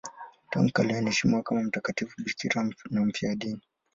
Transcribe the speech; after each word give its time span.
Tangu 0.49 0.71
kale 0.71 0.97
anaheshimiwa 0.97 1.43
kama 1.43 1.63
mtakatifu 1.63 2.21
bikira 2.25 2.69
na 2.89 3.05
mfiadini. 3.05 3.61